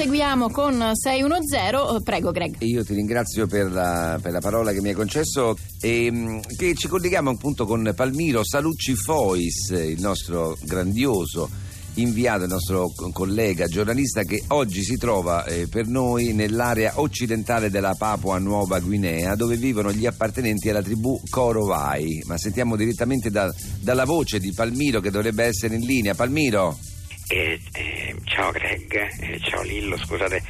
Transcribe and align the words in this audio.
proseguiamo 0.00 0.48
con 0.48 0.92
610. 0.94 2.02
Prego, 2.02 2.30
Greg. 2.30 2.56
Io 2.60 2.82
ti 2.82 2.94
ringrazio 2.94 3.46
per 3.46 3.70
la, 3.70 4.18
per 4.20 4.32
la 4.32 4.40
parola 4.40 4.72
che 4.72 4.80
mi 4.80 4.88
hai 4.88 4.94
concesso 4.94 5.54
e 5.78 6.10
mm, 6.10 6.38
che 6.56 6.74
ci 6.74 6.88
colleghiamo 6.88 7.28
appunto 7.28 7.66
con 7.66 7.92
Palmiro 7.94 8.42
Salucci 8.42 8.94
Fois, 8.94 9.68
il 9.68 10.00
nostro 10.00 10.56
grandioso 10.62 11.50
inviato, 11.94 12.44
il 12.44 12.48
nostro 12.48 12.90
collega 13.12 13.66
giornalista 13.66 14.22
che 14.22 14.42
oggi 14.48 14.82
si 14.82 14.96
trova 14.96 15.44
eh, 15.44 15.68
per 15.68 15.86
noi 15.86 16.32
nell'area 16.32 16.92
occidentale 16.94 17.68
della 17.68 17.94
Papua 17.94 18.38
Nuova 18.38 18.80
Guinea 18.80 19.34
dove 19.34 19.56
vivono 19.56 19.92
gli 19.92 20.06
appartenenti 20.06 20.70
alla 20.70 20.82
tribù 20.82 21.20
Korovai. 21.28 22.22
Ma 22.24 22.38
sentiamo 22.38 22.74
direttamente 22.74 23.30
da- 23.30 23.52
dalla 23.80 24.06
voce 24.06 24.40
di 24.40 24.50
Palmiro 24.52 25.00
che 25.00 25.10
dovrebbe 25.10 25.44
essere 25.44 25.74
in 25.74 25.84
linea. 25.84 26.14
Palmiro. 26.14 26.78
Eh, 27.32 27.60
ciao 28.24 28.50
Greg, 28.50 28.92
eh, 29.20 29.38
ciao 29.40 29.62
Lillo, 29.62 29.96
scusate, 29.96 30.42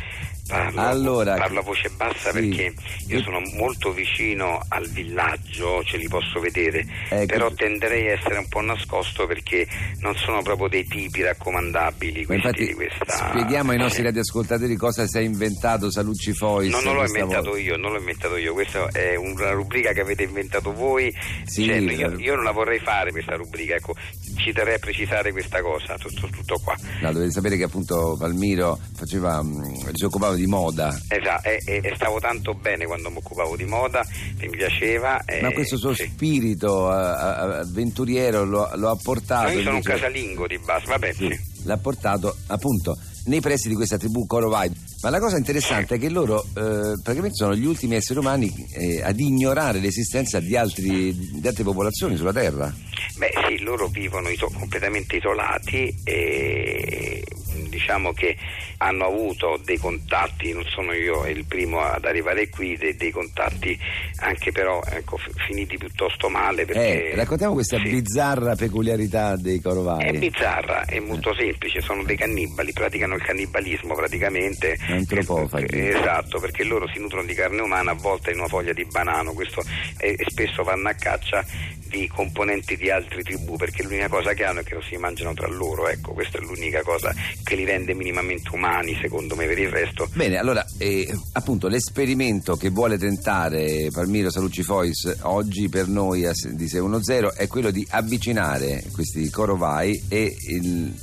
parlo, 0.51 0.81
Allora, 0.81 1.35
parlo 1.37 1.61
a 1.61 1.63
voce 1.63 1.89
bassa 1.91 2.31
sì. 2.33 2.41
perché 2.41 2.75
io 3.07 3.23
sono 3.23 3.41
molto 3.57 3.93
vicino 3.93 4.61
al 4.69 4.87
villaggio, 4.89 5.83
ce 5.85 5.97
li 5.97 6.09
posso 6.09 6.41
vedere, 6.41 6.85
Ecco. 7.09 7.27
però 7.27 7.51
tenderei 7.53 8.09
a 8.11 8.13
essere 8.13 8.39
un 8.39 8.49
po' 8.49 8.61
nascosto 8.61 9.27
perché 9.27 9.67
non 10.01 10.15
sono 10.17 10.43
proprio 10.43 10.69
dei 10.69 10.87
tipi 10.87 11.23
raccomandabili 11.23 12.21
Ma 12.21 12.27
questi 12.27 12.47
infatti 12.47 12.67
di 12.67 12.75
questa... 12.75 13.29
spieghiamo 13.31 13.71
ai 13.73 13.79
nostri 13.79 14.03
radioascoltatori 14.03 14.77
cosa 14.77 15.07
si 15.07 15.19
è 15.19 15.21
inventato 15.21 15.91
Salucci 15.91 16.33
Fois. 16.33 16.69
No, 16.69 16.81
non 16.81 16.95
l'ho 16.97 17.07
inventato 17.07 17.51
volta. 17.51 17.61
io, 17.61 17.77
non 17.77 17.93
l'ho 17.93 17.99
inventato 17.99 18.37
io, 18.37 18.53
questa 18.53 18.89
è 18.93 19.15
una 19.17 19.51
rubrica 19.53 19.93
che 19.93 20.01
avete 20.01 20.23
inventato 20.25 20.73
voi. 20.73 21.15
Sì, 21.45 21.65
Cioè, 21.65 21.77
io, 21.77 22.19
io 22.19 22.35
non 22.35 22.45
la 22.45 22.53
vorrei 22.53 22.79
fare 22.79 23.11
questa 23.11 23.37
rubrica, 23.37 23.75
ecco, 23.75 23.95
ci 24.37 24.53
terrei 24.53 24.75
a 24.75 24.79
precisare 24.79 25.33
questa 25.33 25.61
cosa, 25.63 25.97
tutto, 25.97 26.29
tutto 26.29 26.59
qua. 26.63 26.75
No, 27.01 27.13
dovete 27.13 27.31
sapere 27.31 27.57
che 27.57 27.65
appunto 27.65 28.17
Palmiro 28.19 28.79
faceva, 28.97 29.43
mm, 29.43 29.89
si 29.95 30.05
occupava 30.05 30.35
di 30.35 30.40
moda, 30.47 30.89
Esatto, 31.09 31.49
e, 31.49 31.61
e- 31.65 31.93
stavo 31.95 32.19
tanto 32.21 32.55
bene 32.55 32.87
quando 32.87 33.11
mi 33.11 33.19
occupavo 33.19 33.57
di 33.57 33.65
moda, 33.65 34.05
mi 34.39 34.49
piaceva. 34.51 35.23
e- 35.25 35.41
ma 35.41 35.51
questo 35.53 35.77
suo 35.77 35.95
sì. 35.95 36.05
spirito 36.05 36.89
avventuriero 36.91 38.45
lo, 38.45 38.71
lo 38.75 38.91
ha 38.91 38.97
portato. 38.97 39.49
No, 39.49 39.55
io 39.55 39.63
sono 39.63 39.77
un 39.77 39.83
casalingo 39.83 40.47
di 40.47 40.59
base, 40.59 40.87
vabbè, 40.87 41.13
sì. 41.13 41.27
Sì, 41.27 41.39
l'ha 41.65 41.77
portato 41.79 42.37
appunto 42.49 42.97
nei 43.27 43.41
pressi 43.41 43.69
di 43.69 43.75
questa 43.75 43.99
tribù 43.99 44.27
Korovai. 44.27 44.71
Ma 45.03 45.11
la 45.11 45.19
cosa 45.19 45.37
interessante 45.39 45.95
è 45.95 45.99
che 45.99 46.09
loro 46.11 46.43
eh, 46.43 46.95
praticamente 47.03 47.35
sono 47.35 47.55
gli 47.55 47.65
ultimi 47.65 47.95
esseri 47.95 48.19
umani 48.19 48.53
eh, 48.73 49.03
ad 49.03 49.19
ignorare 49.19 49.79
l'esistenza 49.79 50.41
di, 50.41 50.57
altri- 50.57 51.41
di 51.41 51.47
altre 51.47 51.65
popolazioni 51.65 52.17
sulla 52.17 52.33
Terra. 52.33 52.75
Beh 53.17 53.31
sì, 53.47 53.59
loro 53.63 53.87
vivono 53.89 54.29
iso- 54.29 54.51
completamente 54.53 55.17
isolati 55.17 55.95
e 56.05 57.20
diciamo 57.81 58.13
che 58.13 58.37
hanno 58.79 59.07
avuto 59.07 59.59
dei 59.65 59.79
contatti, 59.79 60.53
non 60.53 60.65
sono 60.69 60.93
io 60.93 61.27
il 61.27 61.45
primo 61.47 61.81
ad 61.81 62.05
arrivare 62.05 62.49
qui, 62.49 62.77
dei, 62.77 62.95
dei 62.95 63.11
contatti 63.11 63.79
anche 64.21 64.53
però 64.53 64.83
ecco, 64.87 65.19
finiti 65.47 65.79
piuttosto 65.79 66.29
male 66.29 66.67
perché... 66.67 67.11
Eh, 67.11 67.15
raccontiamo 67.15 67.55
questa 67.55 67.79
sì. 67.79 67.91
bizzarra 67.91 68.55
peculiarità 68.55 69.37
dei 69.37 69.61
Korovai. 69.61 70.05
È 70.05 70.13
bizzarra, 70.13 70.85
è 70.85 70.99
molto 71.01 71.35
semplice, 71.35 71.81
sono 71.81 72.05
dei 72.05 72.17
cannibali, 72.17 72.73
praticano 72.73 73.15
il 73.15 73.23
cannibalismo 73.23 73.95
praticamente. 73.95 74.77
Antropofagi. 74.89 75.75
Eh, 75.75 75.89
Esatto, 75.89 76.39
perché 76.39 76.65
loro 76.65 76.87
si 76.93 76.99
nutrono 76.99 77.27
di 77.27 77.35
carne 77.35 77.61
umana, 77.61 77.93
a 77.93 77.95
volte 77.95 78.31
in 78.31 78.39
una 78.39 78.49
foglia 78.49 78.73
di 78.73 78.85
banano, 78.85 79.33
questo, 79.33 79.63
e, 79.99 80.15
e 80.19 80.25
spesso 80.29 80.63
vanno 80.63 80.89
a 80.89 80.95
caccia 80.95 81.45
di 81.91 82.07
componenti 82.07 82.77
di 82.77 82.89
altre 82.91 83.23
tribù, 83.23 83.57
perché 83.57 83.83
l'unica 83.83 84.09
cosa 84.09 84.33
che 84.33 84.45
hanno 84.45 84.61
è 84.61 84.63
che 84.63 84.75
lo 84.75 84.83
si 84.83 84.97
mangiano 84.97 85.35
tra 85.35 85.49
loro, 85.49 85.89
ecco, 85.89 86.13
questa 86.13 86.39
è 86.39 86.41
l'unica 86.41 86.83
cosa 86.83 87.13
che 87.43 87.57
li 87.57 87.65
rende 87.65 87.95
minimamente 87.95 88.49
umani, 88.53 88.97
secondo 89.03 89.35
me, 89.35 89.47
per 89.47 89.59
il 89.59 89.69
resto. 89.69 90.09
Bene, 90.15 90.37
allora, 90.39 90.65
eh, 90.79 91.09
appunto, 91.33 91.67
l'esperimento 91.69 92.55
che 92.57 92.71
vuole 92.71 92.97
tentare 92.97 93.89
Palmiro 93.91 94.31
Salucci 94.31 94.63
Fois 94.63 95.19
oggi 95.23 95.69
per 95.69 95.89
noi 95.89 96.25
a- 96.27 96.33
di 96.53 96.69
610 96.69 97.33
è 97.37 97.47
quello 97.49 97.71
di 97.71 97.85
avvicinare 97.91 98.85
questi 98.93 99.29
corovai 99.31 100.01
e 100.09 100.37
il- 100.49 100.95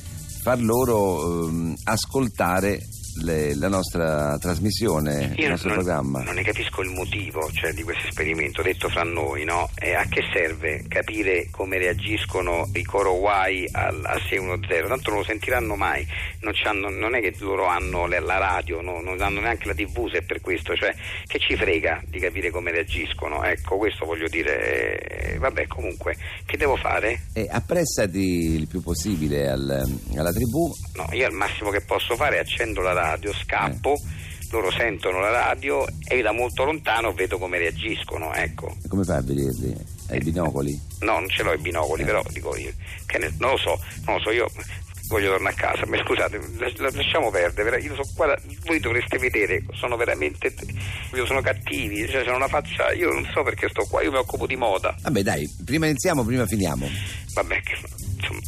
far 0.42 0.62
loro 0.62 1.48
ehm, 1.48 1.75
ascoltare 1.84 2.80
le- 3.22 3.56
la 3.56 3.68
nostra 3.68 4.38
trasmissione, 4.40 5.34
il 5.36 5.40
Io 5.44 5.50
nostro 5.50 5.70
non, 5.70 5.78
programma. 5.84 6.22
non 6.24 6.36
ne 6.36 6.44
capisco 6.44 6.82
il 6.82 6.90
motivo 6.90 7.50
cioè, 7.52 7.72
di 7.74 7.84
questo 7.84 8.08
esperimento, 8.08 8.62
detto 8.62 8.90
fra 8.90 9.04
noi, 9.04 9.44
no? 9.44 9.70
E 9.76 9.94
a 9.94 10.06
che 10.10 10.22
serve 10.34 10.84
capire 10.88 11.48
come 11.52 11.78
reagiscono 11.78 12.70
i 12.74 12.84
Korowai 12.84 13.68
al, 13.72 14.02
a 14.06 14.20
610? 14.30 14.88
Tanto 14.88 15.10
non 15.10 15.20
lo 15.20 15.26
sentiranno 15.26 15.76
mai, 15.76 16.06
non, 16.42 16.54
non 16.98 17.16
è 17.16 17.22
che 17.22 17.34
loro 17.40 17.66
hanno 17.66 18.06
le- 18.08 18.20
la 18.20 18.38
radio, 18.38 18.82
no? 18.82 19.02
non 19.02 19.22
hanno 19.22 19.40
neanche 19.40 19.68
la 19.68 19.74
tv 19.74 20.10
se 20.10 20.18
è 20.20 20.22
per 20.24 20.42
questo, 20.42 20.76
cioè 20.76 20.94
che 21.26 21.40
ci 21.40 21.56
frega 21.56 22.02
di 22.08 22.20
capire 22.20 22.50
come 22.52 22.72
reagiscono? 22.72 23.44
Ecco, 23.44 23.78
questo 23.78 24.06
voglio 24.06 24.28
dire, 24.28 25.00
eh, 25.00 25.38
vabbè 25.38 25.68
comunque, 25.68 26.16
che 26.46 26.58
devo 26.58 26.76
fare? 26.76 27.22
E 27.34 27.48
appressati 27.50 28.20
il 28.56 28.68
più 28.68 28.82
possibile 28.82 29.48
al- 29.50 30.00
alla 30.16 30.32
tribù. 30.32 30.70
No, 30.96 31.08
io 31.12 31.26
al 31.26 31.34
massimo 31.34 31.70
che 31.70 31.82
posso 31.82 32.16
fare 32.16 32.38
è 32.38 32.40
accendo 32.40 32.82
la 32.82 32.94
radio, 32.94 33.06
scappo, 33.34 34.00
loro 34.51 34.72
sentono 34.72 35.19
la 35.19 35.29
radio 35.29 35.85
e 36.07 36.16
io 36.18 36.23
da 36.23 36.31
molto 36.31 36.63
lontano 36.63 37.13
vedo 37.13 37.38
come 37.38 37.57
reagiscono, 37.57 38.34
ecco. 38.34 38.75
Come 38.88 39.03
fai 39.03 39.18
a 39.18 39.22
vederli? 39.22 39.75
Ai 40.09 40.19
binocoli? 40.19 40.79
No, 41.01 41.13
non 41.19 41.29
ce 41.29 41.44
l'ho 41.44 41.53
i 41.53 41.57
binocoli, 41.57 42.03
però 42.03 42.23
dico 42.31 42.56
io, 42.56 42.72
che 43.06 43.18
ne- 43.18 43.34
non 43.40 43.51
lo 43.51 43.57
so, 43.57 43.79
non 44.06 44.16
lo 44.16 44.22
so, 44.22 44.31
io 44.31 44.50
voglio 45.09 45.29
tornare 45.31 45.53
a 45.56 45.57
casa, 45.57 45.85
ma 45.88 45.97
scusate, 45.97 46.40
la- 46.57 46.72
la- 46.78 46.91
lasciamo 46.94 47.29
perdere, 47.29 47.79
io 47.81 47.94
so 47.95 48.03
qua, 48.16 48.34
voi 48.66 48.79
dovreste 48.79 49.18
vedere, 49.18 49.63
sono 49.74 49.97
veramente, 49.97 50.53
io 51.13 51.25
sono 51.25 51.41
cattivi, 51.41 52.07
cioè 52.09 52.24
sono 52.24 52.38
una 52.38 52.47
faccia, 52.47 52.91
io 52.94 53.12
non 53.12 53.28
so 53.34 53.44
perché 53.44 53.68
sto 53.69 53.85
qua, 53.85 54.01
io 54.01 54.12
mi 54.12 54.18
occupo 54.18 54.47
di 54.47 54.56
moda, 54.56 54.95
Vabbè, 55.01 55.22
dai, 55.24 55.50
prima 55.66 55.88
iniziamo, 55.88 56.24
prima 56.24 56.45
finiamo. 56.45 56.88
vabbè, 57.34 57.62
che, 57.63 57.78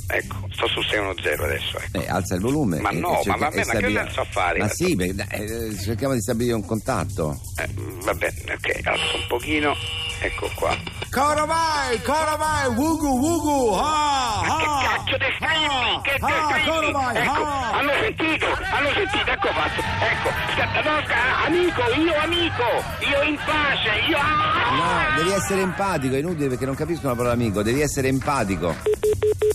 ecco, 0.07 0.35
sto 0.51 0.67
su 0.67 0.81
610 0.81 1.41
adesso, 1.43 1.77
ecco. 1.79 1.99
Eh, 2.01 2.09
alza 2.09 2.35
il 2.35 2.41
volume. 2.41 2.79
Ma 2.79 2.89
e- 2.89 2.99
no, 2.99 3.19
e 3.19 3.23
cerca- 3.23 3.37
ma 3.39 3.49
vabbè, 3.49 3.65
ma 3.65 3.73
che 3.79 3.93
cazzo 3.93 4.21
a 4.21 4.25
fare? 4.29 4.59
Ma 4.59 4.67
sì, 4.69 4.95
beh, 4.95 5.13
eh, 5.29 5.77
cerchiamo 5.81 6.13
di 6.13 6.21
stabilire 6.21 6.55
un 6.55 6.65
contatto. 6.65 7.39
Eh, 7.57 7.67
va 8.03 8.13
bene, 8.13 8.53
ok, 8.53 8.79
alzo 8.85 9.15
un 9.15 9.25
pochino, 9.27 9.75
ecco 10.21 10.49
qua. 10.55 10.75
Coravai, 11.09 12.01
Coravai, 12.03 12.67
Wugu, 12.75 13.07
Wugu, 13.17 13.73
ha, 13.73 14.41
Ma 14.45 14.57
che 14.57 14.85
cazzo 14.85 15.17
di 15.17 15.25
scrivi? 15.37 16.01
Che 16.03 16.11
ha, 16.11 16.27
te 16.27 16.33
ha, 16.33 16.49
scrivi? 16.51 16.69
Coravai, 16.69 17.17
Ecco, 17.17 17.43
ha. 17.43 17.71
hanno 17.71 17.91
sentito, 17.99 18.45
hanno 18.45 18.89
sentito, 18.93 19.31
ecco 19.31 19.47
fatto. 19.47 19.81
Ecco, 19.81 20.29
scatta, 20.55 20.81
no, 20.81 20.97
amico, 21.45 21.81
io 21.99 22.15
amico, 22.19 22.63
io 23.09 23.21
in 23.27 23.35
pace, 23.43 23.89
io... 24.07 24.17
No, 24.19 25.15
devi 25.17 25.31
essere 25.31 25.61
empatico, 25.61 26.13
è 26.15 26.19
inutile 26.19 26.47
perché 26.47 26.65
non 26.65 26.75
capisco 26.75 27.07
la 27.07 27.15
parola 27.15 27.33
amico, 27.33 27.63
devi 27.63 27.81
essere 27.81 28.07
empatico. 28.07 28.75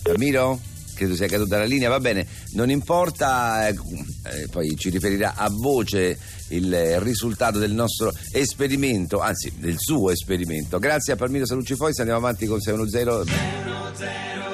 Ramiro? 0.05 0.61
Credo 0.95 1.17
sia 1.17 1.27
caduta 1.27 1.59
la 1.59 1.65
linea, 1.65 1.89
va 1.89 1.99
bene, 1.99 2.25
non 2.53 2.71
importa, 2.71 3.67
eh, 3.67 3.75
eh, 4.25 4.49
poi 4.49 4.77
ci 4.77 4.91
riferirà 4.91 5.35
a 5.35 5.49
voce 5.51 6.17
il 6.51 7.01
risultato 7.01 7.59
del 7.59 7.73
nostro 7.73 8.13
esperimento, 8.31 9.19
anzi 9.19 9.55
del 9.59 9.75
suo 9.77 10.11
esperimento. 10.11 10.79
Grazie 10.79 11.15
a 11.15 11.17
Palmiro 11.17 11.47
Salucci 11.47 11.75
Fois, 11.75 11.99
andiamo 11.99 12.21
avanti 12.21 12.47
con 12.47 12.61
610. 12.61 13.25
Vi 13.25 14.54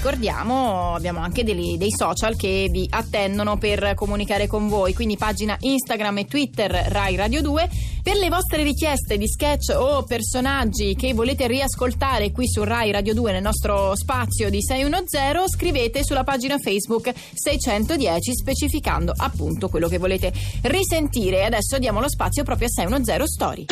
ricordiamo, 0.00 0.94
abbiamo 0.94 1.20
anche 1.20 1.44
dei, 1.44 1.76
dei 1.76 1.90
social 1.94 2.34
che 2.34 2.68
vi 2.70 2.86
attendono 2.88 3.58
per 3.58 3.92
comunicare 3.94 4.46
con 4.46 4.66
voi, 4.66 4.94
quindi 4.94 5.18
pagina 5.18 5.54
Instagram 5.60 6.16
e 6.18 6.24
Twitter 6.24 6.70
Rai 6.70 7.16
Radio 7.16 7.42
2. 7.42 7.68
Per 8.02 8.16
le 8.16 8.30
vostre 8.30 8.62
richieste 8.62 9.18
di 9.18 9.28
sketch 9.28 9.76
o 9.76 10.02
personaggi 10.04 10.94
che 10.94 11.12
volete 11.12 11.46
riascoltare 11.46 12.32
qui 12.32 12.48
su 12.48 12.64
Rai 12.64 12.90
Radio 12.90 13.12
2 13.12 13.32
nel 13.32 13.42
nostro 13.42 13.94
spazio 13.94 14.48
di 14.48 14.62
610, 14.62 15.50
scrivete 15.50 16.02
sulla 16.02 16.24
pagina 16.24 16.56
Facebook 16.56 17.12
610 17.34 18.34
specificando 18.34 19.12
appunto 19.14 19.68
quello 19.68 19.88
che 19.88 19.98
volete 19.98 20.32
risentire. 20.62 21.40
E 21.40 21.44
adesso 21.44 21.76
diamo 21.76 22.00
lo 22.00 22.08
spazio 22.08 22.42
proprio 22.42 22.68
a 22.68 22.70
610 22.70 23.28
Story. 23.28 23.66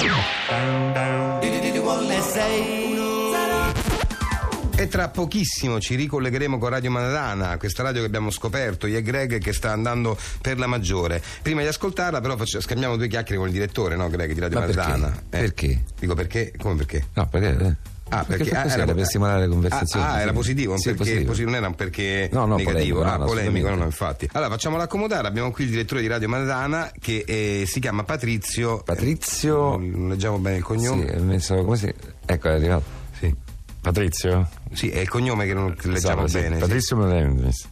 E 4.81 4.87
tra 4.87 5.09
pochissimo 5.09 5.81
ci 5.81 5.97
ricollegheremo 5.97 6.57
con 6.57 6.69
Radio 6.69 6.93
Maradana, 6.93 7.57
questa 7.57 7.83
radio 7.83 8.01
che 8.01 8.07
abbiamo 8.07 8.31
scoperto, 8.31 8.87
io 8.87 8.99
e 8.99 9.03
Greg, 9.03 9.39
che 9.39 9.53
sta 9.53 9.73
andando 9.73 10.17
per 10.41 10.57
la 10.57 10.69
maggiore. 10.69 11.21
Prima 11.43 11.63
di 11.63 11.67
ascoltarla, 11.67 12.21
però, 12.21 12.37
faccio- 12.37 12.61
scambiamo 12.61 12.97
due 12.97 13.09
chiacchiere 13.09 13.39
con 13.39 13.49
il 13.49 13.53
direttore, 13.53 13.97
no, 13.97 14.09
Greg, 14.09 14.33
di 14.33 14.39
Radio 14.39 14.61
Ma 14.61 14.67
perché? 14.67 14.81
Maradana. 14.81 15.23
Perché? 15.29 15.83
Dico 15.99 16.15
perché? 16.15 16.53
Come 16.57 16.77
perché? 16.77 17.07
No, 17.15 17.27
perché? 17.27 17.65
eh? 17.65 17.75
Ah, 18.11 18.25
perché, 18.25 18.45
fa 18.45 18.63
ah, 18.63 18.73
era 18.73 18.95
per 18.95 19.05
stimolare 19.05 19.41
le 19.41 19.49
conversazioni. 19.49 20.05
Ah, 20.07 20.13
ah, 20.13 20.21
era 20.21 20.33
positivo, 20.33 20.77
Sì, 20.77 20.83
perché, 20.91 20.99
positivo. 20.99 21.31
posi- 21.33 21.45
non 21.45 21.55
era 21.57 21.67
un 21.67 21.75
perché 21.75 22.29
No, 22.33 22.47
no, 22.47 22.57
negativo, 22.57 23.01
polemico, 23.01 23.03
no, 23.03 23.11
ah, 23.11 23.17
no, 23.17 23.25
polemico, 23.25 23.69
no, 23.71 23.75
no, 23.75 23.85
infatti. 23.85 24.29
Allora, 24.33 24.51
facciamolo 24.53 24.83
accomodare, 24.85 25.27
abbiamo 25.27 25.51
qui 25.51 25.65
il 25.65 25.71
direttore 25.71 26.03
di 26.03 26.07
Radio 26.07 26.29
Maradana 26.29 26.93
che 27.01 27.25
eh, 27.27 27.65
si 27.67 27.81
chiama 27.81 28.05
Patrizio. 28.05 28.79
Patrizio- 28.85 29.75
Eh, 29.75 29.79
non 29.87 30.09
leggiamo 30.11 30.39
bene 30.39 30.59
il 30.59 30.63
Sì, 30.63 30.69
cognome. 30.69 31.05
è 31.07 31.19
messo, 31.19 31.57
come 31.65 31.77
si... 31.77 31.93
Ecco, 32.25 32.49
è 32.49 32.53
arrivato. 32.53 32.85
Sì. 33.19 33.35
Patrizio? 33.81 34.49
Sì, 34.73 34.91
è 34.91 34.99
il 35.01 35.09
cognome 35.09 35.47
che 35.47 35.55
non 35.55 35.75
leggiamo 35.83 36.27
Sì, 36.27 36.39
bene. 36.41 36.55
sì. 36.57 36.61
Patrizio 36.61 36.97
Melendez. 36.97 37.69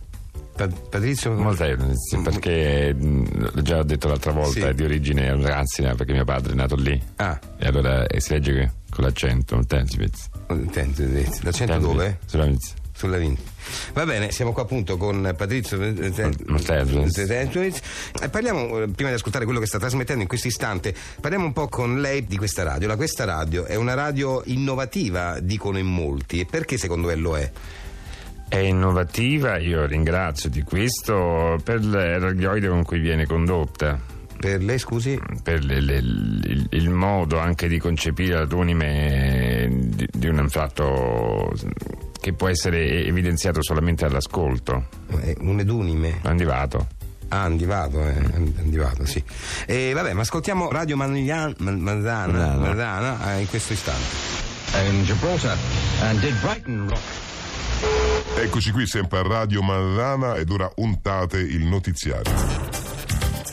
Pa- 0.57 0.69
Patrizio? 0.69 1.33
Molteplici, 1.35 2.17
perché 2.23 2.95
mh, 2.95 3.61
già 3.63 3.79
ho 3.81 3.83
detto 3.83 4.09
l'altra 4.09 4.33
volta, 4.33 4.51
Sì. 4.53 4.61
è 4.61 4.73
di 4.73 4.85
origine 4.85 5.35
razzina 5.39 5.95
perché 5.95 6.13
mio 6.13 6.25
padre 6.25 6.53
è 6.53 6.55
nato 6.55 6.77
lì. 6.77 6.99
Ah, 7.17 7.39
E 7.59 7.67
allora 7.67 8.07
e 8.07 8.21
si 8.21 8.33
legge 8.33 8.73
con 8.91 9.05
l'accento, 9.05 9.57
attento, 9.57 9.97
l'accento 11.43 11.79
dove? 11.79 12.19
Sulla 12.25 12.47
Miz. 12.47 12.73
Sulla 12.97 13.19
Vinci. 13.19 13.43
Va 13.93 14.07
bene, 14.07 14.31
siamo 14.33 14.53
qua 14.53 14.63
appunto 14.63 14.97
con 14.97 15.35
Patrizio 15.37 15.77
Molteplici. 15.77 17.11
Zetentuic. 17.11 17.79
e 18.23 18.29
parliamo, 18.31 18.81
eh, 18.81 18.89
prima 18.89 19.11
di 19.11 19.17
ascoltare 19.17 19.45
quello 19.45 19.61
che 19.61 19.67
sta 19.67 19.79
trasmettendo 19.79 20.23
in 20.23 20.29
questo 20.29 20.49
istante, 20.49 20.95
parliamo 21.21 21.45
un 21.45 21.53
po' 21.53 21.69
con 21.69 22.01
lei 22.01 22.25
di 22.25 22.39
questa 22.39 22.63
radio. 22.63 22.89
La 22.89 22.97
Questa 22.97 23.25
Radio 23.27 23.67
è 23.67 23.75
una 23.75 23.93
radio 23.93 24.43
innovativa, 24.47 25.39
dicono 25.41 25.77
in 25.79 25.87
molti, 25.87 26.41
e 26.41 26.47
perché 26.47 26.79
secondo 26.79 27.09
lei 27.09 27.19
lo 27.19 27.37
è? 27.37 27.51
È 28.49 28.57
innovativa, 28.57 29.59
io 29.59 29.85
ringrazio 29.85 30.49
di 30.49 30.63
questo 30.63 31.61
per 31.63 31.85
l'orgoglio 31.85 32.71
con 32.71 32.83
cui 32.83 33.01
viene 33.01 33.27
condotta. 33.27 34.01
Per 34.39 34.63
lei, 34.63 34.79
scusi? 34.79 35.19
per 35.43 35.65
le- 35.65 35.81
le- 35.81 35.97
il, 35.97 36.67
il 36.71 36.91
modo 36.91 37.39
anche 37.39 37.69
di 37.69 37.79
concepire 37.79 38.47
l'unime 38.47 39.69
di, 39.71 40.07
di 40.13 40.29
un 40.29 40.49
fatto 40.49 41.53
che 42.27 42.33
può 42.33 42.49
essere 42.49 43.05
evidenziato 43.05 43.63
solamente 43.63 44.05
all'ascolto. 44.05 44.89
È 45.21 45.33
un 45.43 45.61
edunime. 45.61 46.19
Andivato. 46.23 46.89
Ah, 47.29 47.43
Andivato, 47.43 48.05
eh, 48.05 48.17
Andivato, 48.59 49.07
sì. 49.07 49.23
E 49.65 49.93
vabbè, 49.93 50.13
ma 50.13 50.23
ascoltiamo 50.23 50.69
Radio 50.73 50.97
Manzana, 50.97 51.55
Manzana. 51.59 52.57
Manzana, 52.57 53.37
eh, 53.37 53.43
in 53.43 53.47
questo 53.47 53.75
istante. 53.75 54.03
and 54.73 55.05
Gibraltar 55.05 55.57
and 56.01 56.19
did 56.19 56.35
Brighton 56.41 56.89
rock. 56.89 58.45
Eccoci 58.45 58.73
qui 58.73 58.89
sempre 58.89 59.21
a 59.21 59.23
Radio 59.23 59.63
Marrana 59.63 60.35
ed 60.35 60.51
ora 60.51 60.69
untate 60.75 61.39
il 61.39 61.65
notiziario. 61.65 62.66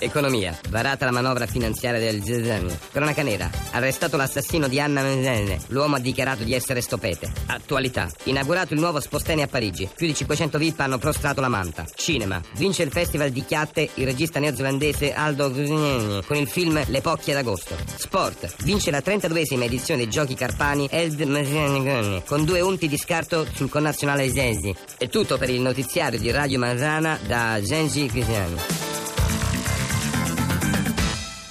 Economia. 0.04 0.58
Varata 0.70 1.06
la 1.06 1.12
manovra 1.12 1.46
finanziaria 1.46 2.00
del 2.00 2.24
Zezan. 2.24 2.78
Cronaca 2.92 3.24
nera. 3.24 3.50
Arrestato 3.72 4.18
l'assassino 4.18 4.68
di 4.68 4.80
Anna 4.80 5.02
Menzene. 5.02 5.62
L'uomo 5.68 5.96
ha 5.96 6.00
dichiarato 6.00 6.44
di 6.44 6.54
essere 6.54 6.82
stopete. 6.82 7.32
Attualità. 7.46 8.10
Inaugurato 8.24 8.74
il 8.74 8.82
nuovo 8.82 9.00
Spostene 9.00 9.44
a 9.44 9.48
Parigi. 9.48 9.90
Più 9.96 10.06
di 10.06 10.14
500 10.14 10.58
VIP 10.58 10.80
hanno 10.82 10.98
prostrato 10.98 11.40
la 11.40 11.48
manta. 11.48 11.86
Cinema. 11.96 12.42
Vince 12.56 12.84
il 12.84 12.92
festival 12.92 13.30
di 13.30 13.46
Chiatte 13.46 13.90
il 13.94 14.06
regista 14.06 14.40
neozelandese 14.40 15.14
Aldo 15.14 15.52
Gugnini 15.52 16.22
con 16.26 16.36
il 16.36 16.48
film 16.48 16.84
Le 16.86 17.02
Pocchie 17.02 17.34
d'agosto. 17.34 17.76
Sport. 17.96 18.56
Vince 18.64 18.92
la 18.92 19.00
32esima 19.00 19.64
edizione 19.64 20.02
dei 20.02 20.10
Giochi 20.10 20.36
Carpani 20.36 20.88
Eld 20.92 21.22
Mezzenigoni 21.22 22.24
con 22.26 22.44
due 22.44 22.60
unti 22.60 22.88
di 22.88 22.98
scarto 22.98 23.46
sul 23.54 23.70
connazionale 23.70 24.30
Zenzi. 24.30 24.76
È 24.98 25.08
tutto 25.08 25.38
per 25.38 25.50
il 25.50 25.62
notiziario 25.62 26.20
di 26.20 26.30
Radio 26.30 26.60
Manzana 26.60 27.18
da 27.26 27.62
Genji 27.62 28.08
Cristiani. 28.08 28.93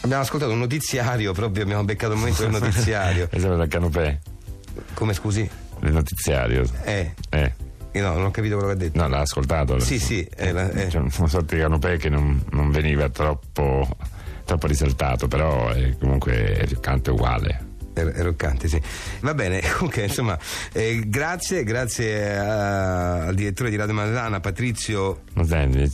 Abbiamo 0.03 0.23
ascoltato 0.23 0.53
un 0.53 0.59
notiziario, 0.59 1.33
proprio 1.33 1.63
abbiamo 1.63 1.85
beccato 1.85 2.13
il 2.13 2.19
momento 2.19 2.43
del 2.43 2.51
notiziario. 2.61 3.29
Esatto, 3.31 3.57
dal 3.57 3.69
canopè, 3.69 4.19
Come 4.95 5.13
scusi? 5.15 5.49
del 5.81 5.93
notiziario. 5.93 6.65
Eh, 6.85 7.15
Eh, 7.31 7.53
io 7.93 8.03
no, 8.03 8.15
non 8.15 8.25
ho 8.27 8.31
capito 8.31 8.57
quello 8.57 8.71
che 8.73 8.77
ha 8.77 8.79
detto. 8.89 9.01
no, 9.01 9.09
l'ha 9.09 9.21
ascoltato. 9.21 9.79
Sì, 9.81 9.99
sì, 9.99 10.23
eh, 10.37 10.53
la- 10.53 10.71
eh. 10.71 10.87
C'è 10.89 10.99
una 10.99 11.11
sorta 11.11 11.55
di 11.55 11.61
canopè 11.61 11.97
che 11.99 12.09
non, 12.09 12.43
non 12.51 12.71
veniva 12.71 13.09
troppo, 13.11 13.89
troppo 14.45 14.67
risaltato, 14.67 15.29
però 15.29 15.69
è 15.71 15.97
comunque 15.99 16.69
cante 16.81 17.11
uguale. 17.11 17.49
È 17.51 17.57
è 17.57 17.65
roccante, 17.95 18.69
sì. 18.69 18.81
Va 19.21 19.35
bene, 19.35 19.61
comunque, 19.77 20.05
insomma, 20.05 20.39
eh, 20.73 21.03
grazie, 21.07 21.65
grazie 21.65 22.37
a- 22.39 23.27
al 23.27 23.35
direttore 23.35 23.71
di 23.71 23.77
Radio 23.77 23.95
Manzana, 23.95 24.41
Patrizio 24.41 25.23
Non 25.35 25.47
senti? 25.47 25.91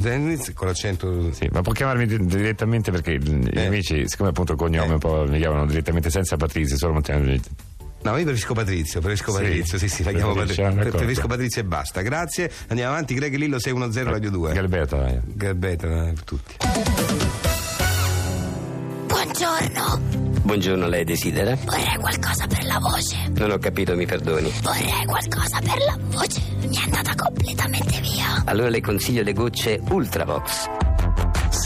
Zenitz, 0.00 0.52
con 0.54 0.66
l'accento... 0.66 1.32
Sì, 1.32 1.48
ma 1.52 1.62
può 1.62 1.72
chiamarmi 1.72 2.06
di- 2.06 2.26
direttamente 2.26 2.90
perché 2.90 3.18
gli 3.18 3.48
Eh. 3.52 3.66
amici, 3.66 4.08
siccome 4.08 4.30
appunto 4.30 4.52
il 4.52 4.58
cognome 4.58 4.88
Eh. 4.90 4.92
un 4.94 4.98
po' 4.98 5.24
mi 5.28 5.38
chiamano 5.38 5.66
direttamente 5.66 6.10
senza 6.10 6.36
Patrizio, 6.36 6.76
solo 6.76 6.92
Montiano 6.94 7.24
No, 7.26 8.10
io 8.16 8.22
preferisco 8.22 8.54
Patrizio, 8.54 9.00
preferisco 9.00 9.32
Sì. 9.32 9.42
Patrizio, 9.42 9.78
sì, 9.78 9.88
sì, 9.88 10.02
la 10.04 10.12
chiamo 10.12 10.32
Patrizio. 10.34 10.72
Preferisco 10.74 11.26
Patrizio 11.26 11.60
e 11.60 11.64
basta. 11.64 12.02
Grazie, 12.02 12.50
andiamo 12.68 12.92
avanti, 12.92 13.14
Greg 13.14 13.34
Lillo 13.34 13.58
610 13.58 14.08
Radio 14.08 14.30
2. 14.30 14.52
Galberto, 14.52 14.96
vai. 14.96 15.20
Galbeta 15.24 15.86
eh, 16.08 16.12
per 16.12 16.22
tutti. 16.22 16.54
Buongiorno, 19.06 20.25
Buongiorno, 20.46 20.86
lei 20.86 21.02
desidera? 21.02 21.56
vorrei 21.64 21.96
qualcosa 21.98 22.46
per 22.46 22.64
la 22.66 22.78
voce. 22.78 23.16
Non 23.34 23.50
ho 23.50 23.58
capito, 23.58 23.96
mi 23.96 24.06
perdoni. 24.06 24.48
Vorrei 24.62 25.04
qualcosa 25.04 25.58
per 25.58 25.76
la 25.84 25.98
voce. 26.06 26.40
Mi 26.68 26.76
è 26.76 26.82
andata 26.84 27.16
completamente 27.16 28.00
via. 28.00 28.44
Allora 28.44 28.68
le 28.68 28.80
consiglio 28.80 29.24
le 29.24 29.32
gocce 29.32 29.80
Ultravox. 29.88 30.85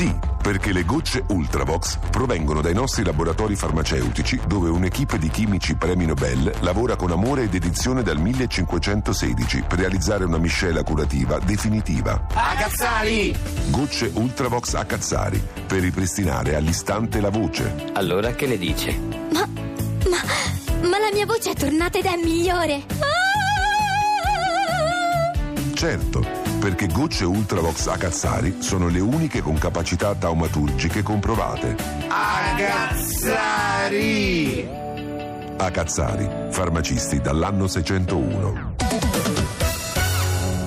Sì, 0.00 0.17
perché 0.41 0.73
le 0.73 0.87
gocce 0.87 1.25
Ultravox 1.26 1.99
provengono 2.11 2.62
dai 2.62 2.73
nostri 2.73 3.05
laboratori 3.05 3.55
farmaceutici 3.55 4.41
dove 4.47 4.70
un'equipe 4.70 5.19
di 5.19 5.29
chimici 5.29 5.75
premi 5.75 6.06
Nobel 6.06 6.50
lavora 6.61 6.97
con 6.97 7.11
amore 7.11 7.43
e 7.43 7.49
dedizione 7.50 8.02
dal 8.02 8.19
1516 8.19 9.64
per 9.69 9.79
realizzare 9.79 10.25
una 10.25 10.38
miscela 10.38 10.82
curativa 10.85 11.38
definitiva. 11.38 12.29
A 12.32 12.55
Cazzari! 12.55 13.37
Gocce 13.67 14.11
Ultravox 14.14 14.73
a 14.73 14.87
Cazzari 14.87 15.47
per 15.67 15.81
ripristinare 15.81 16.55
all'istante 16.55 17.20
la 17.20 17.29
voce. 17.29 17.91
Allora 17.93 18.32
che 18.32 18.47
ne 18.47 18.56
dice? 18.56 18.99
Ma, 19.35 19.47
ma, 20.08 20.88
ma 20.88 20.99
la 20.99 21.11
mia 21.12 21.26
voce 21.26 21.50
è 21.50 21.55
tornata 21.55 21.99
ed 21.99 22.06
è 22.06 22.17
migliore. 22.17 22.85
Ah! 23.00 23.29
Certo, 25.80 26.22
perché 26.60 26.88
gocce 26.88 27.24
Ultravox 27.24 27.86
a 27.86 27.96
Cazzari 27.96 28.56
sono 28.60 28.88
le 28.88 29.00
uniche 29.00 29.40
con 29.40 29.56
capacità 29.56 30.14
taumaturgiche 30.14 31.02
comprovate. 31.02 31.74
A 32.06 32.54
Cazzari! 32.54 33.88
A 35.56 35.70
Cazzari, 35.70 36.28
farmacisti 36.50 37.22
dall'anno 37.22 37.66
601. 37.66 38.69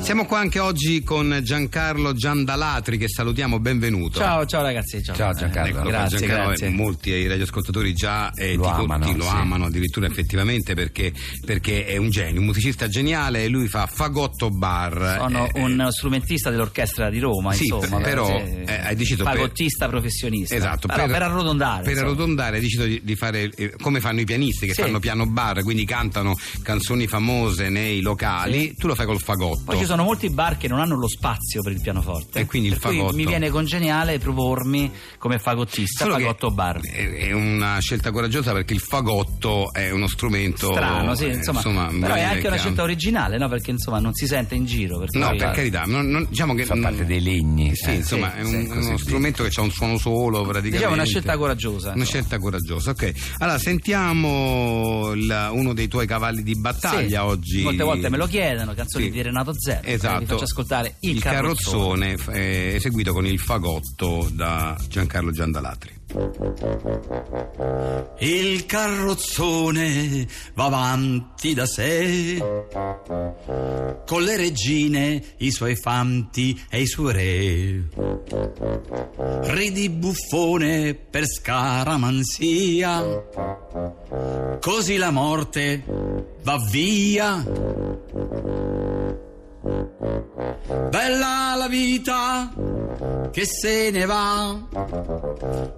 Siamo 0.03 0.25
qua 0.25 0.39
anche 0.39 0.59
oggi 0.59 1.01
con 1.01 1.39
Giancarlo 1.43 2.13
Giandalatri 2.13 2.97
che 2.97 3.07
salutiamo, 3.07 3.59
benvenuto. 3.59 4.19
Ciao, 4.19 4.45
ciao 4.45 4.61
ragazzi. 4.61 5.01
Ciao, 5.01 5.15
Ciao, 5.15 5.33
Giancarlo. 5.33 5.69
Ecco, 5.69 5.79
Ecco, 5.79 5.87
grazie, 5.87 6.17
Giancarlo, 6.19 6.47
grazie. 6.49 6.67
eh, 6.67 6.69
Molti 6.71 7.27
radioascoltatori 7.27 7.93
già 7.93 8.29
eh, 8.31 8.55
Lo 8.55 8.63
ti- 8.63 8.69
amano, 8.69 9.05
ti 9.05 9.15
lo 9.15 9.23
sì. 9.23 9.29
amano 9.29 9.65
addirittura 9.65 10.05
effettivamente 10.05 10.73
perché, 10.75 11.13
perché 11.45 11.85
è 11.85 11.95
un 11.97 12.09
genio, 12.09 12.41
un 12.41 12.45
musicista 12.47 12.87
geniale 12.89 13.43
e 13.45 13.47
lui 13.47 13.67
fa 13.69 13.87
fagotto 13.87 14.49
bar. 14.49 15.15
Sono 15.19 15.47
Eh, 15.47 15.61
un 15.61 15.87
strumentista 15.91 16.49
dell'orchestra 16.49 17.09
di 17.09 17.19
Roma, 17.19 17.53
Sì, 17.53 17.63
insomma. 17.63 17.99
però, 18.01 18.27
sì. 18.27 18.61
eh, 18.65 18.79
hai 18.83 18.95
deciso 18.95 19.23
per- 19.23 19.33
Fagottista 19.35 19.87
professionista. 19.87 20.53
Esatto, 20.53 20.87
Però 20.87 21.05
per, 21.07 21.21
arrotondare. 21.21 21.81
Per 21.83 21.91
insomma. 21.91 22.09
arrotondare 22.09 22.55
hai 22.57 22.61
deciso 22.61 22.83
di, 22.83 22.99
di 23.03 23.15
fare 23.15 23.49
eh, 23.55 23.73
come 23.81 24.01
fanno 24.01 24.19
i 24.19 24.25
pianisti 24.25 24.67
che 24.67 24.73
Sì. 24.73 24.81
fanno 24.81 24.99
piano 24.99 25.25
bar, 25.27 25.63
quindi 25.63 25.85
cantano 25.85 26.35
canzoni 26.61 27.07
famose 27.07 27.69
nei 27.69 28.01
locali, 28.01 28.59
Sì. 28.67 28.75
tu 28.75 28.87
lo 28.87 28.95
fai 28.95 29.05
col 29.05 29.21
fagotto. 29.21 29.63
Sono 29.93 30.05
molti 30.05 30.31
bar 30.31 30.57
che 30.57 30.67
non 30.67 30.79
hanno 30.79 30.95
lo 30.97 31.07
spazio 31.07 31.61
per 31.61 31.71
il 31.71 31.79
pianoforte. 31.79 32.39
E 32.39 32.45
quindi 32.47 32.69
il 32.69 32.79
per 32.79 32.87
cui 32.89 32.97
fagotto. 32.97 33.15
mi 33.15 33.27
viene 33.27 33.51
congeniale 33.51 34.17
propormi 34.17 34.91
come 35.19 35.37
fagottista, 35.37 36.05
Solo 36.05 36.15
fagotto 36.17 36.49
bar. 36.49 36.79
È, 36.81 37.31
una 37.31 37.77
scelta 37.79 38.09
coraggiosa 38.09 38.53
perché 38.53 38.73
il 38.73 38.79
fagotto 38.79 39.71
è 39.71 39.91
uno 39.91 40.07
strumento 40.07 40.71
Strano, 40.71 41.13
sì, 41.13 41.25
eh, 41.25 41.33
insomma, 41.35 41.91
mi 41.91 41.99
però 41.99 42.15
è 42.15 42.23
anche 42.23 42.47
una 42.47 42.57
scelta 42.57 42.81
originale, 42.81 43.37
no? 43.37 43.47
Perché 43.49 43.69
insomma 43.69 43.99
non 43.99 44.15
si 44.15 44.25
sente 44.25 44.55
in 44.55 44.65
giro. 44.65 44.97
per 44.97 45.09
No, 45.11 45.29
per 45.35 45.51
carità, 45.51 45.83
non- 45.85 46.07
non- 46.07 46.25
diciamo 46.27 46.55
che 46.55 46.65
Fa 46.65 46.73
non- 46.73 46.83
parte 46.85 47.05
dei 47.05 47.21
legni. 47.21 47.75
Sì, 47.75 47.89
eh. 47.89 47.93
insomma, 47.93 48.31
sì, 48.33 48.37
è 48.39 48.41
un- 48.41 48.65
così 48.65 48.77
uno 48.79 48.81
dire. 48.85 48.97
strumento 48.97 49.43
che 49.43 49.51
ha 49.55 49.61
un 49.61 49.69
suono 49.71 49.97
solo 49.99 50.41
praticamente. 50.41 50.77
Diciamo 50.77 50.93
una 50.95 51.05
scelta 51.05 51.37
coraggiosa. 51.37 51.91
Una 51.93 52.05
scelta 52.05 52.39
coraggiosa, 52.39 52.89
ok. 52.89 53.13
Allora, 53.37 53.59
sentiamo 53.59 55.11
il- 55.13 55.49
uno 55.51 55.73
dei 55.73 55.87
tuoi 55.87 56.07
cavalli 56.07 56.41
di 56.41 56.55
battaglia 56.55 57.21
Sì, 57.21 57.27
oggi. 57.27 57.61
Molte 57.61 57.83
volte 57.83 58.09
me 58.09 58.17
lo 58.17 58.25
chiedono, 58.25 58.73
canzoni 58.73 59.05
Sì. 59.05 59.11
di 59.11 59.21
Renato 59.21 59.53
Zero. 59.55 59.81
Esatto. 59.85 60.19
Vi 60.19 60.25
faccio 60.25 60.43
ascoltare 60.43 60.95
il, 61.01 61.15
il 61.15 61.21
carrozzone, 61.21 62.17
f- 62.17 62.29
eh, 62.33 62.75
eseguito 62.75 63.11
con 63.13 63.25
il 63.25 63.39
fagotto 63.39 64.29
da 64.31 64.77
Giancarlo 64.87 65.31
Giandalatri. 65.31 66.01
Il 68.19 68.65
carrozzone 68.67 70.27
va 70.53 70.65
avanti 70.65 71.53
da 71.55 71.65
sé, 71.65 72.37
con 74.05 74.21
le 74.21 74.37
regine, 74.37 75.23
i 75.37 75.49
suoi 75.51 75.75
fanti 75.75 76.61
e 76.69 76.81
i 76.81 76.87
suoi 76.87 77.13
re. 77.13 77.89
Ridi 79.53 79.89
buffone 79.89 80.93
per 80.93 81.25
scaramanzia, 81.27 83.03
così 84.61 84.97
la 84.97 85.09
morte 85.11 85.83
va 86.43 86.57
via. 86.69 87.43
Bella 89.63 91.55
la 91.55 91.67
vita 91.69 92.51
che 93.31 93.45
se 93.45 93.91
ne 93.91 94.05
va, 94.05 94.59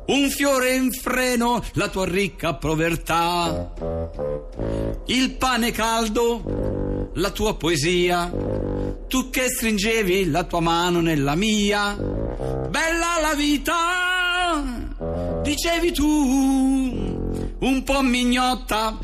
un 0.08 0.30
fiore 0.32 0.74
in 0.74 0.92
freno, 0.92 1.62
la 1.74 1.88
tua 1.90 2.06
ricca 2.06 2.56
povertà, 2.56 3.74
il 5.06 5.36
pane 5.38 5.70
caldo, 5.70 7.12
la 7.14 7.30
tua 7.30 7.56
poesia, 7.56 8.32
tu 9.08 9.30
che 9.30 9.50
stringevi 9.50 10.32
la 10.32 10.46
tua 10.46 10.62
mano 10.62 11.00
nella 11.00 11.36
mia. 11.36 11.96
Bella 11.96 13.20
la 13.22 13.36
vita, 13.36 14.64
dicevi 15.44 15.92
tu, 15.92 16.08
un 17.60 17.84
po' 17.84 18.02
mignotta 18.02 18.98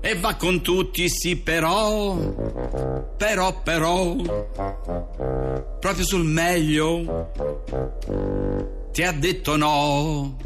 e 0.00 0.18
va 0.18 0.34
con 0.34 0.62
tutti, 0.62 1.08
sì 1.08 1.36
però, 1.36 2.45
però, 3.16 3.60
però, 3.62 4.14
proprio 5.80 6.04
sul 6.04 6.24
meglio 6.24 7.28
ti 8.92 9.02
ha 9.02 9.12
detto 9.12 9.56
no. 9.56 10.36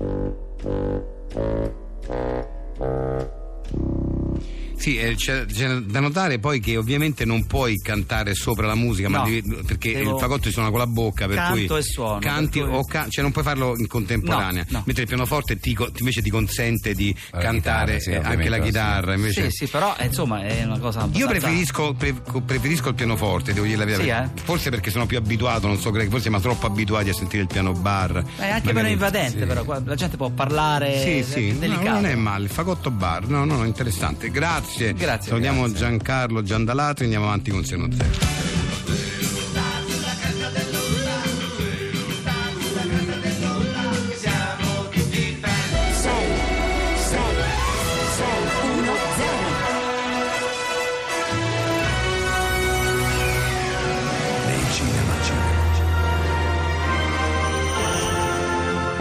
Sì, 4.81 4.97
eh, 4.97 5.15
c'è, 5.15 5.45
c'è 5.45 5.69
da 5.81 6.01
notare 6.01 6.39
poi 6.39 6.59
che 6.59 6.79
ovviamente 6.79 7.27
non 7.27 7.45
puoi 7.45 7.77
cantare 7.77 8.35
sopra 8.35 8.67
la 8.67 8.75
musica, 8.75 9.11
ma 9.11 9.19
No, 9.19 9.25
devi- 9.25 9.63
perché 9.67 9.93
devo- 9.93 10.15
il 10.15 10.19
fagotto 10.19 10.41
ti 10.45 10.51
suona 10.53 10.71
con 10.71 10.79
la 10.79 10.87
bocca, 10.87 11.27
per 11.27 11.37
Canto 11.37 11.67
cui 11.75 11.77
e 11.79 11.83
suono, 11.83 12.19
canti 12.21 12.61
cui- 12.61 12.71
o 12.71 12.85
ca- 12.87 13.07
cioè 13.11 13.23
non 13.23 13.31
puoi 13.31 13.45
farlo 13.45 13.75
in 13.77 13.87
contemporanea, 13.87 14.65
No, 14.69 14.79
no. 14.79 14.83
mentre 14.87 15.03
il 15.03 15.09
pianoforte 15.09 15.59
ti 15.61 15.77
invece 15.99 16.23
ti 16.23 16.31
consente 16.31 16.95
di 16.95 17.15
La 17.31 17.41
cantare 17.41 17.99
chitarra, 17.99 18.01
sì, 18.01 18.11
eh, 18.27 18.33
anche 18.33 18.49
la 18.49 18.59
chitarra. 18.59 19.15
Invece... 19.15 19.51
Sì, 19.51 19.57
sì, 19.65 19.67
però 19.71 19.95
eh, 19.99 20.07
insomma 20.07 20.43
è 20.47 20.65
una 20.65 20.79
cosa 20.79 21.01
Io 21.01 21.05
abbastanza- 21.27 21.29
preferisco, 21.29 21.93
pre- 21.93 22.15
preferisco 22.47 22.89
il 22.89 22.95
pianoforte, 22.95 23.53
devo 23.53 23.67
dire 23.67 23.77
la 23.77 23.85
verità. 23.85 24.31
Sì, 24.35 24.43
Forse 24.45 24.71
perché 24.71 24.91
sono 24.91 25.05
più 25.05 25.19
abituato, 25.19 25.67
non 25.67 25.79
so, 25.79 25.91
Greg, 25.91 26.07
forse 26.09 26.23
siamo 26.23 26.41
troppo 26.41 26.65
abituati 26.67 27.11
a 27.11 27.13
sentire 27.13 27.43
il 27.43 27.49
piano 27.49 27.73
bar. 27.75 28.25
È 28.37 28.49
anche 28.49 28.73
meno 28.73 28.89
invadente, 28.89 29.45
però 29.45 29.63
la 29.85 29.95
gente 29.95 30.17
può 30.17 30.31
parlare 30.31 31.01
Sì, 31.03 31.23
sì, 31.23 31.53
no, 31.53 31.59
delicato. 31.59 31.91
non 31.91 32.07
è 32.07 32.15
male, 32.15 32.45
il 32.45 32.51
fagotto 32.51 32.91
bar, 32.91 33.29
no, 33.29 33.45
no, 33.45 33.65
interessante. 33.65 34.31
Grazie. 34.31 34.69
Grazie, 34.79 35.29
Salutiamo 35.29 35.63
grazie. 35.63 35.79
Giancarlo 35.79 36.43
Giandalato 36.43 37.03
e 37.03 37.05
andiamo 37.05 37.27
avanti 37.27 37.51
con 37.51 37.65
Seno 37.65 37.89
Zero. 37.93 38.39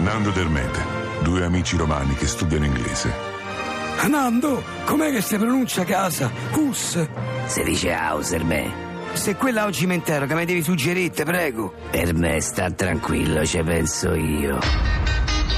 Nando 0.00 0.30
Dermete, 0.30 0.82
due 1.22 1.44
amici 1.44 1.76
romani 1.76 2.14
che 2.14 2.26
studiano 2.26 2.64
inglese. 2.64 3.39
Anando, 4.02 4.62
com'è 4.86 5.10
che 5.10 5.20
si 5.20 5.36
pronuncia 5.36 5.84
casa? 5.84 6.30
Hus. 6.52 7.06
Si 7.44 7.62
dice 7.62 7.92
Hauser, 7.92 8.42
me. 8.44 8.72
Se 9.12 9.34
quella 9.34 9.66
oggi 9.66 9.86
mi 9.86 9.94
interroga, 9.94 10.34
mi 10.34 10.46
devi 10.46 10.62
suggerire, 10.62 11.22
prego. 11.22 11.74
Per 11.90 12.14
me 12.14 12.40
sta 12.40 12.70
tranquillo, 12.70 13.44
ci 13.44 13.62
penso 13.62 14.14
io. 14.14 14.58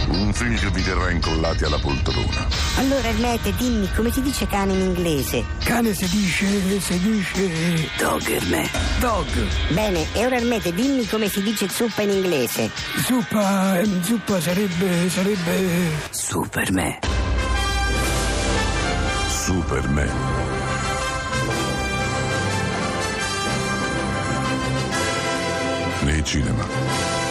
Un 0.08 0.32
film 0.32 0.56
che 0.56 0.70
vi 0.70 0.82
terrà 0.82 1.12
incollati 1.12 1.62
alla 1.62 1.78
poltrona. 1.78 2.48
Allora, 2.78 3.06
Ermete, 3.06 3.54
dimmi 3.54 3.88
come 3.94 4.10
si 4.10 4.20
dice 4.20 4.48
cane 4.48 4.72
in 4.72 4.80
inglese? 4.80 5.44
Cane 5.62 5.94
si 5.94 6.08
dice, 6.08 6.80
si 6.80 6.98
dice... 6.98 7.88
Dogger, 7.96 8.44
me. 8.48 8.68
Dog. 8.98 9.28
Bene, 9.68 10.04
e 10.14 10.26
ora 10.26 10.34
Ermete, 10.34 10.74
dimmi 10.74 11.06
come 11.06 11.28
si 11.28 11.40
dice 11.42 11.68
zuppa 11.68 12.02
in 12.02 12.10
inglese. 12.10 12.72
Zuppa, 13.04 13.78
ehm, 13.78 14.02
zuppa 14.02 14.40
sarebbe, 14.40 15.08
sarebbe... 15.08 16.10
Superman. 19.52 20.08
Nei 26.04 26.22
cinema. 26.24 27.21